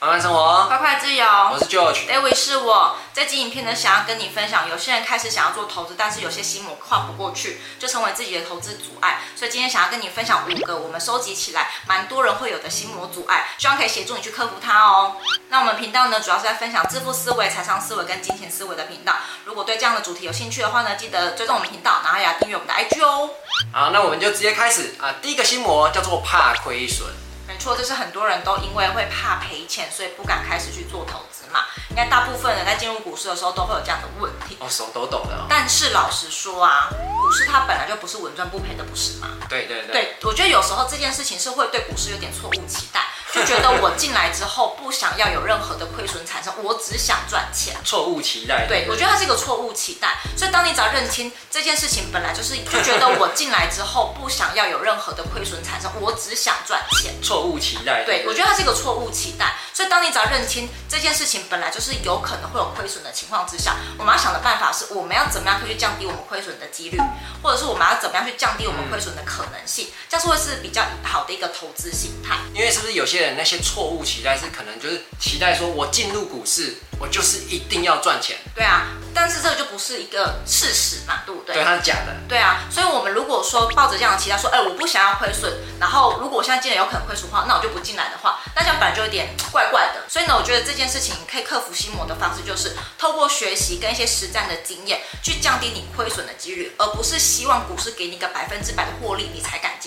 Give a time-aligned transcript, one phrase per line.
[0.00, 1.26] 慢慢生活，快快自由。
[1.26, 2.94] 我是 George，David 是我。
[3.12, 9.18] 这集影片呢，想要跟你分享，有些人开始想要做投资，但是有些心魔跨不过去，就成为自己的投资阻碍。
[9.34, 15.16] 所以今天想要跟你分享五个我们收集起来蛮多人会有的心魔阻碍，希望可以协助你去克服它哦。
[15.48, 19.16] 那我们频道呢，主要是在分享致富思维、财商思维跟金钱思维的频道。
[19.46, 23.30] 如果对这样的主题有兴趣的话呢，记得追踪我们频道，然后也要订阅我们的 IG 哦。
[23.72, 25.16] 好，那我们就直接开始啊。
[25.20, 27.08] 第一个心魔叫做怕亏损。
[27.48, 31.64] 没错，这是很多人都因为会怕赔钱，所以不敢开始去做投资嘛。
[31.88, 34.58] 应该大部分人在进入股市的时候都会有这样的问题。
[34.60, 35.46] 哦，手抖抖的哦。
[35.48, 39.28] 但是老实说啊，股市它本来就不是稳赚不赔的，不是吗？
[39.48, 39.92] 对对对。
[39.92, 43.00] 对，我觉得有时候这件事情是会对股市有点错误期待。
[43.38, 47.76] 就觉得我进来之后不想要有任何的亏损产生，我只想赚钱。
[47.84, 48.66] 错误期待。
[48.66, 50.18] 对，我觉得它是一个错误期待。
[50.36, 57.14] 所以当你只要认清这件事情本来就是，就觉得我进来之后不想要有任何的亏损产生，我只想赚钱。
[57.22, 58.04] 错误期待。
[58.04, 59.54] 对，我觉得它是一个错误期待。
[59.72, 66.98] 所以当你只要认清这件事情本来就是有可能会有亏损的情况之下，我们要想的办法是，我们要怎么样可以去降低我们亏损的几率，
[67.42, 72.36] 或者是我们要怎么样去降低我们亏损的可能性，这样是会是比较好的一个投资心态。
[72.54, 74.04] 因为是不是有些人那些错误。
[74.04, 78.38] 期待是可能就是期待说，我进入股市，我就是一定要赚钱。
[78.54, 81.54] 对啊，但是这个就不是一个事实嘛，对不对？
[81.56, 82.16] 对，它是假的。
[82.28, 90.04] 对啊，所以我们如果说抱着这样的期待说，哎，我不想要亏损，然后如果我现在进来有可能亏损的话，那我就不进来的话，那这样本来就有点怪怪的。
[90.08, 99.77] 所以呢，我觉得这件事情可以克服心魔的方式，就是透过学习跟一些实战的经验，去降低你亏损的几率，而不是希望股市给你一个百分之百的获利，你才敢。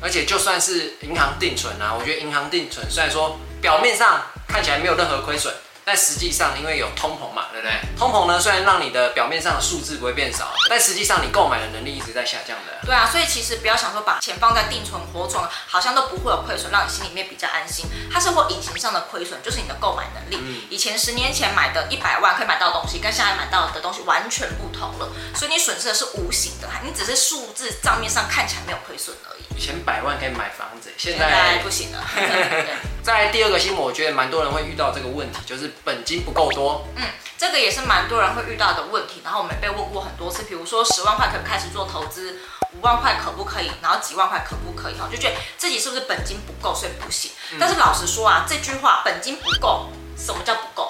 [0.00, 5.52] 而且就算是银行定存啊，我觉得银行定存虽然说表面上看起来没有任何亏损。
[5.84, 7.74] 但实际上，因为有通膨嘛，对不对？
[7.98, 12.86] 通膨呢，虽然让你的表面上的数字不会变少，但实际上你购买的能力一直在下降的。
[12.86, 17.86] 对啊，所以其实不要想说把钱放在定存、活存，好像都不会有亏损，让你心里面比较安心。
[18.12, 20.36] 它是会隐形上的亏损，就是你的购买能力。
[20.40, 20.62] 嗯。
[20.70, 25.10] 以前十年前买的一百万可以买到的东西，跟现在买到的东西完全不同了。
[25.34, 29.40] 所以你损失的是无形的，你只是数字账面上看起来没有亏损而已。
[29.56, 32.02] 以前百万可以买房子，现在，不行了。
[32.99, 36.86] 再来第二个新闻，我觉得蛮多人会遇到这个问题，就是本金不够多。
[36.96, 37.02] 嗯，
[37.36, 39.20] 这个也是蛮多人会遇到的问题。
[39.24, 42.38] 然后我们被问过很多次，比如说十万块可不可以开始做投资，
[42.74, 44.94] 五万块可不可以，然后几万块可不可以？
[44.94, 47.30] 哈，就觉得自己是不是本金不够，所以不行。
[47.58, 50.89] 但是老实说啊，这句话本金不够，什么叫不够？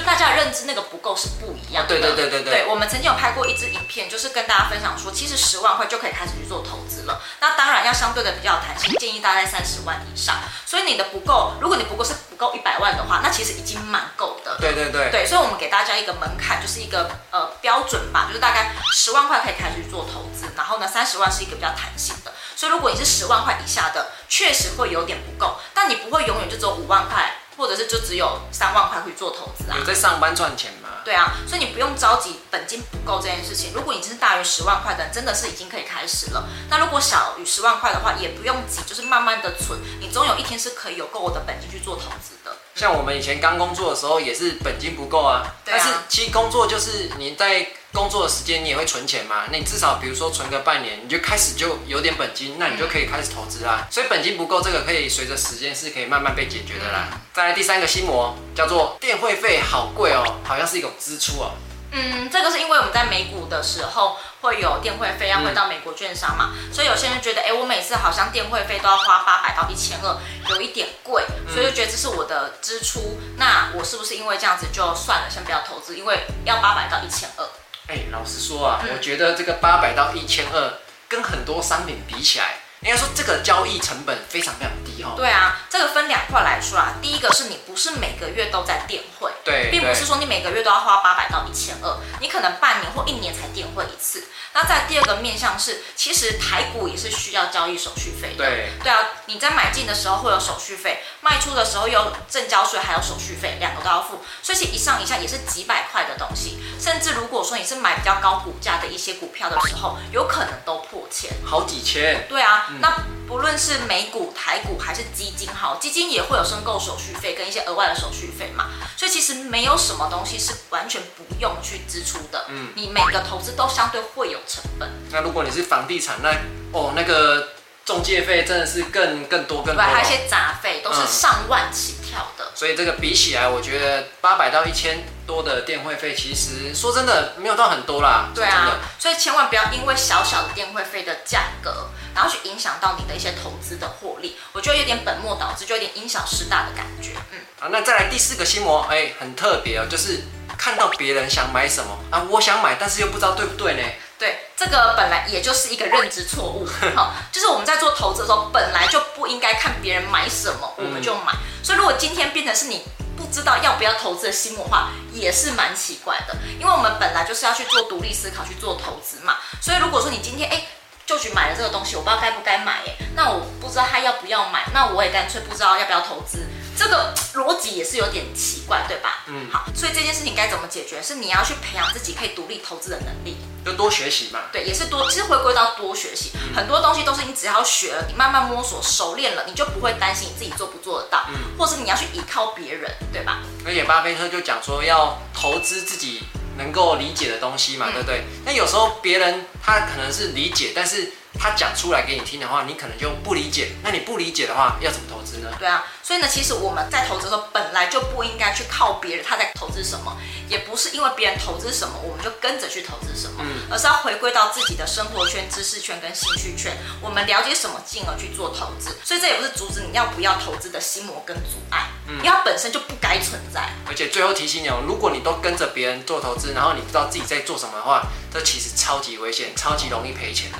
[0.00, 1.88] 就大家的认知那个不够是不一样的。
[1.88, 2.52] 对对对对对。
[2.52, 7.20] 对，我们曾经有拍过一支影片，就是跟大家分享说，其实十万块就可以开始去做投资了。
[7.40, 10.36] 那当然要相对的比较有弹性，建议大概三十万以上。
[10.64, 14.56] 所以你的不够，如果你不够是不够一百万的话，那其实已经蛮够的。
[14.58, 15.10] 对对对。
[15.10, 22.32] 对，所以我们给大家一个门槛，就是一个呃标准吧，就是大概十万块可以开始去做投资，然后呢三十万是一个比较弹性的。
[22.56, 27.39] 所以如果你是十万块以下的，确实会有点不够，但你不会永远就只有五万块。
[27.60, 29.76] 或者是就只有三万块去做投资啊？
[29.76, 30.88] 有在上班赚钱吗？
[31.04, 33.72] 对啊，所以你不用着急本金不够这件事情。
[33.74, 36.48] 如果你是大于十万块的，真的是已经可以开始了。
[36.70, 42.56] 那如果小于十万块的话，也不用急，就是慢慢的存，你总有一天是可以有够的本金去做投资的。
[42.74, 45.44] 像我们以前刚工作的时候，也是本金不够啊。
[45.64, 47.68] 但是其实工作就是你在。
[47.92, 49.44] 工作的时间你也会存钱嘛？
[49.50, 53.86] 那你至少比如说存个半年，你就开始就有点本金，那你就可以开始投资啦。
[53.90, 57.08] 所以本金不够，这个可以随着时间是可以慢慢被解决的啦。
[57.32, 61.52] 再来第三个心魔叫做电汇费好贵哦，好像是一种支出哦。
[61.92, 70.16] 嗯，这个是因为我们在美股的时候会有电汇费要汇到美国券商嘛，所以有些人觉得，哎，我每次好像电汇费都要花八百到一千二，
[70.50, 73.18] 有一点贵，所以就觉得这是我的支出。
[73.36, 77.44] 那我是不是因为这样子就算了，先不要投资，因为要八百到一千二。
[77.90, 80.74] 哎、老实说啊，我觉得这个八百到一千二，
[81.08, 85.12] 跟很多商品比起来，应该说这个交易成本非常非常低哈。
[85.16, 94.24] 对啊，这个分两块来说啊，第一个是你不是每个月都在电汇，对，并不是说你每个月都要花八百到一千二，你可能半年或一年才电汇一次。
[94.52, 98.44] 那在第二个面向是，其实台股也是需要交易手续费的。
[98.44, 106.58] 对，对啊，你在买进的时候会有手续费，卖出的时候有证交税还有手续费，两个都要付，所以其实一上一下也是几百块的东西。
[106.80, 112.26] 甚至如果说你是买比较高股价的一些股票的时候，有可能都破千，好几千。
[112.28, 118.70] 对啊，嗯、那不论是美股、台股还是基金，好，基金也会有申购手续费跟一些额外的手续费嘛。
[118.96, 122.46] 所以其实没有什么东西是完全不用去支出的。
[122.48, 124.90] 嗯，你每个投资都相对会有成本。
[125.10, 126.30] 那如果你是房地产，那
[126.72, 127.50] 哦那个
[127.84, 129.82] 中介费真的是更更多更多。
[129.82, 132.44] 对，还有一些杂费都是上万起跳的。
[132.44, 138.30] 嗯、所以这个比起来，我觉得八百到一千多的电汇费，其实说真的没有到很多啦。
[138.34, 144.36] 对啊，所以千万不要因为小小的电汇费的价格，然后去影响到你的一些投资的获利。
[144.52, 147.12] 我觉得有点本末倒置，就有点因小失大的感觉。
[147.32, 147.38] 嗯。
[147.70, 150.22] 那再来第四个心魔，哎、欸，很特别哦，就是
[150.56, 153.82] 看到别人想买什么啊，我想买，但是又不知道对不对呢？
[154.18, 156.66] 对，这个本来也就是一个认知错误。
[156.96, 161.32] 好，就是我们在做投资的时候，本来就不应该看别人买什么，我们就买。
[161.32, 162.84] 嗯、所以如果今天变成是你
[163.16, 166.36] 不知道要不要投资的心魔的话，也是蛮奇怪的。
[166.58, 169.36] 因为我们本来就是要去做独立思考去做投资嘛。
[169.60, 170.64] 所以如果说你今天哎。
[171.10, 172.96] 就去买了这个东西，我不知道该不该买耶。
[173.16, 176.46] 那我不知道他要不要买，那我也干脆不知道要不要投资。
[176.78, 179.24] 这个逻辑也是有点奇怪，对吧？
[179.26, 181.02] 嗯，好，所以这件事情该怎么解决？
[181.02, 184.38] 是你要去培养自己可以独立投资的能力，就多学习嘛。
[184.52, 193.40] 对，也是多，其实回归到多学习，嗯、很多东西都是你只要学了，你慢慢摸索熟练了，你就不会担心你自己做不做得到，嗯，或是你要去依靠别人，对吧？
[193.66, 196.22] 而且巴菲特就讲说要投资自己
[196.60, 198.22] 能够理解的东西嘛，嗯、对不对？
[198.44, 201.10] 那有时候别人他可能是理解，但是。
[201.42, 203.72] 他讲出来给你听的话，你可能就不理解。
[203.82, 205.48] 那你不理解的话，要怎么投资呢？
[205.58, 210.14] 对啊，所以呢，其实我们在投资的时候，本来就不应该去靠别人他在投资什么，
[210.48, 218.98] 也不是因为别人投资什么，我们就跟着去投资什么，嗯，而是要回归到自己的生活圈、知识圈跟兴趣圈，我们了解什么，进而去做投资。
[219.02, 223.70] 所以这也不是阻止你要不要投资的心魔跟阻碍，嗯，因为它本身就不该存在。
[223.88, 230.58] 而且最后提醒你哦，如果你都跟着别人做投资，然后你不知道自己在做什么的话，这其实超级危险，超级容易赔钱的。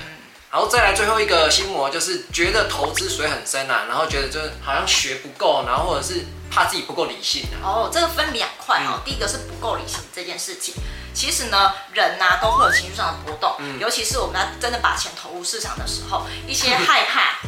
[0.53, 7.63] 然后再来最后一个心魔，就是觉得投资水很深啊，然后觉得就是好像学不够，然后或者是怕自己不够理性啊。
[7.63, 8.99] 哦，这个分两块哦。
[8.99, 10.75] 嗯、第一个是不够理性这件事情，
[11.15, 17.39] 其实呢，人呐、啊、都会有情绪上的波动，嗯、尤其是我们要真的把钱投入市场的时候，一些 害怕。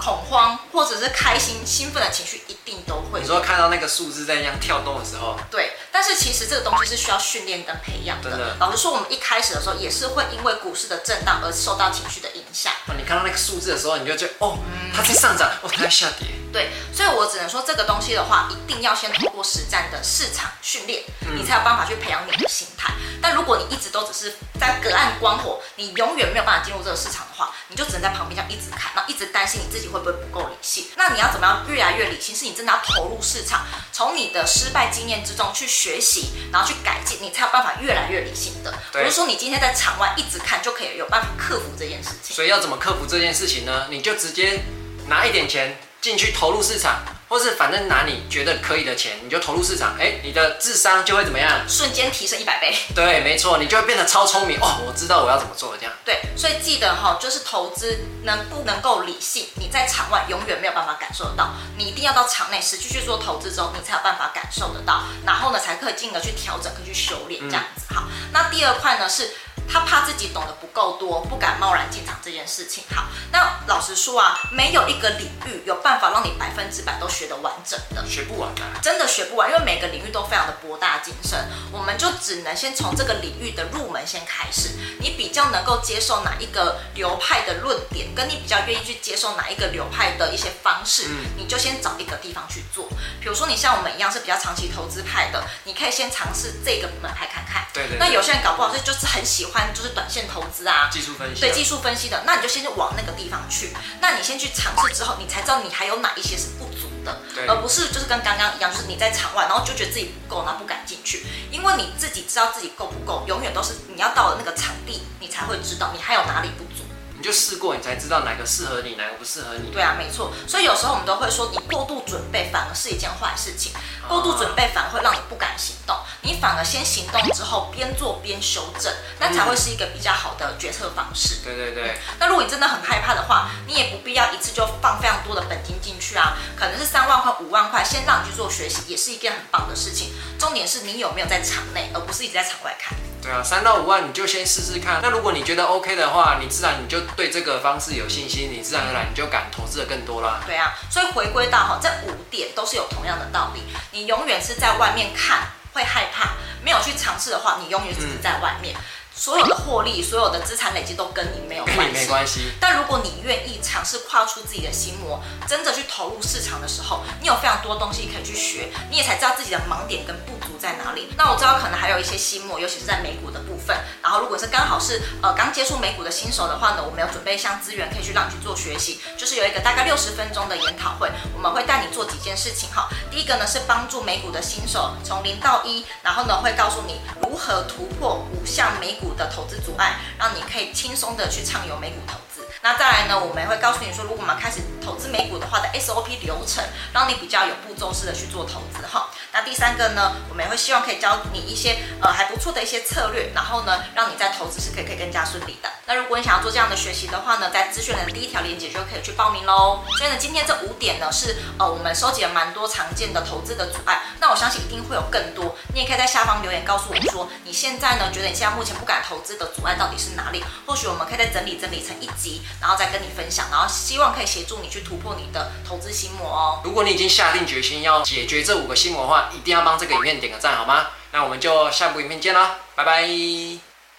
[0.00, 3.20] 嗯恐慌或者是开心、兴奋的情绪一定都会。
[3.20, 5.74] 你说看到那个数字在那样跳动的时候，对。
[5.92, 8.30] 但是其实这个东西是需要训练跟培养的。
[8.30, 8.56] 的。
[8.58, 12.72] 老实说，我们一开始的时候也是会因为股市的震荡而受到情绪的影响。
[12.86, 14.56] 哦，你看到那个数字的时候，你就觉得哦，
[14.96, 16.28] 它在上涨，哦，它在下跌。
[16.52, 21.04] 对，所以我只能说这个东西的话，一定要先通过实战的市场训练，
[21.36, 22.92] 你才有办法去培养你的心态。
[23.22, 30.86] 但如果你一直都只是在隔岸观火，你永远没有办法进入这个市场的话，你就只能在旁边这样一直看，然后一直担心你自己会不会不够理性。
[30.96, 32.34] 那你要怎么样越来越理性？
[32.34, 38.72] 是你真的要投入市场，从你的失败经验之中去学习，然后去改进，你才有办法越来越理性的。
[38.92, 42.34] 不是说你今天在场外一直看就可以有办法克服这件事情。
[42.34, 43.86] 所以要怎么克服这件事情呢？
[43.90, 44.62] 你就直接
[45.08, 47.02] 拿一点钱进去投入市场。
[47.30, 51.60] 或是反正拿你觉得可以的钱，你就投入市场，哎，你的智商就会怎么样？
[51.68, 52.76] 瞬间提升一百倍。
[52.92, 54.82] 对，没错，你就会变得超聪明哦。
[54.84, 55.92] 我知道我要怎么做这样。
[56.04, 67.94] 对，所以记得哈，就是投资能不能够理性，你在场外永远没有办法感受得到，你一定要到场内实际去做投资之后，你才有办法感受得到，然后呢，才可以进而去调整，可以去修炼这样子。
[67.94, 69.30] 好，那第二块呢是。
[69.72, 72.84] 他怕自己懂得不够多，不敢贸然进场这件事情。
[72.94, 81.38] 好，那老实说啊，没有一个领域有办法让你百分之百都学得完整的，学不完的，真的学不完，因为每个领域都非常的博大精深。
[81.70, 84.70] 我们就只能先从这个领域的入门先开始。
[85.00, 92.88] 你比较能够接受哪一个流派的论点，跟你比较愿意去接受哪一个流派的一些方式，嗯、你就先找一个地方去做。
[93.20, 97.66] 比如说你像我们一样是比较长期投资派的，你可以先尝试这个门派看看。
[97.72, 97.98] 对，对对。
[97.98, 99.60] 那有些人搞不好是就是很喜欢。
[99.74, 103.70] 就是短线投资啊，技术分析，对技术分析的，那你就先往那个地方去。
[104.00, 111.26] 那你先去尝试之后，你才知道你还有哪一些是不足的，而不是就是跟刚刚一样，就是你在场外，然后就觉得自己不够，然后不敢进去。
[111.50, 116.84] 因为你自己知道自己够不够，永远都是你要到了那个场地，你才会知道你还有哪里不足。
[117.20, 119.70] 你就试过，你才知道哪个适合你，哪个不适合你。
[119.70, 120.32] 对啊，没错。
[120.48, 123.72] 所以有时候我们都会说，你过度准备反而是一件坏事情。
[124.08, 125.94] 过度准备反而会让你不敢行动。
[126.22, 131.36] 你反而先行动之后，边做边修正，那才会是一个比较好的决策方式。
[131.44, 131.98] 对对对。
[132.18, 140.14] 那如果你真的很害怕的话，你也不必要一次就放非常多的本金进去啊，可能是三万块、五万块，先让你去做学习，也是一件很棒的事情。
[140.38, 142.96] 重点是你有没有在场内，而不是一直在场外看。
[143.22, 145.00] 对啊，三到五万你就先试试看。
[145.02, 150.40] 那如果你觉得 OK 的话，你自然你就对这个方式有信心，你自然而然你就敢投资的更多啦。
[150.46, 153.62] 对啊，所以回归到哈，这五点都是有同样的道理。
[153.92, 156.30] 你永远是在外面看会害怕，
[156.64, 158.74] 没有去尝试的话，你永远只是在外面。
[158.74, 158.80] 嗯
[159.20, 161.92] 所有的获利，所有的资产累积都跟你没有关系。
[161.92, 162.52] 没关系。
[162.58, 171.12] 但如果你愿意尝试跨出自己的心魔，真的去投入市场的时候，你有非常多东西可以去学，你也才知道自己的盲点跟不足在哪里。
[171.18, 173.76] 那我知道可能还有一些心魔，尤其是在美股的部分。
[174.02, 182.88] 然后如果是刚好是呃刚接触美股的新手的话呢，我们有准备一项资源可以去让你去做学习，就是有一个大概六十分钟的研讨会，我们会带你做几件事情哈。
[183.10, 192.18] 第一个呢是帮助美股的新手从零到一，然后呢会告诉你如何突破五项美股的投资阻碍，让你可以轻松的去畅游美股投。
[192.62, 196.62] 那再来呢，我们会告诉你说，如果我们开始投资美股的话的 SOP 流程，
[196.92, 199.08] 让你比较有步骤式的去做投资哈。
[199.32, 205.70] 那第三个呢，我们也会希望可以教你一些呃还不错的一些策略，然后呢，让你在投资是可以可以更加顺利的。
[205.86, 209.82] 那如果你想要做这样的学习的话呢，在资讯的第一条链接就可以去报名喽。
[209.96, 214.02] 所以呢，今天这五点呢是呃我们收集了蛮多常见的投资的阻碍。
[214.20, 220.44] 那我相信一定会有更多，你也可以在下方留言告诉我们说，你现在呢觉得你现在目前不敢投资的阻碍到底是哪里？
[220.66, 226.60] 或许我们可以再整理整理成一集，然后再跟你分享，然后希望可以协助你去突破你的投资心魔哦。
[226.64, 230.88] 如果你已经下定决心要解决这五个心魔的话，一定要帮这个影片点个赞好吗？
[231.12, 233.08] 那我们就下部影片见啦，拜拜。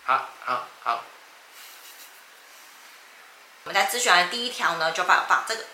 [0.04, 1.04] 好好好。
[3.64, 5.66] 我们在咨询栏第一条呢，就把把这个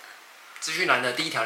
[0.59, 1.45] 资讯栏的第一条